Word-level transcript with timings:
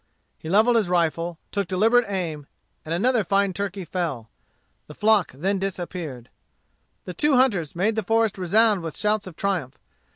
He 0.39 0.49
levelled 0.49 0.77
his 0.77 0.89
rifle, 0.89 1.37
took 1.51 1.67
deliberate 1.67 2.09
aim, 2.09 2.47
and 2.83 2.91
another 2.91 3.23
fine 3.23 3.53
turkey 3.53 3.85
fell. 3.85 4.31
The 4.87 4.95
flock 4.95 5.31
then 5.31 5.59
disappeared. 5.59 6.31
The 7.05 7.13
two 7.13 7.35
hunters 7.35 7.75
made 7.75 7.95
the 7.95 8.01
forest 8.01 8.39
resound 8.39 8.81
with 8.81 8.97
shouts 8.97 9.27
of 9.27 9.35
triumph. 9.35 9.77